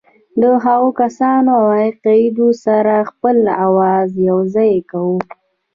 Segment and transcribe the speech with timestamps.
[0.39, 5.17] له هغو کسانو او عقایدو سره خپل آواز یوځای کوو.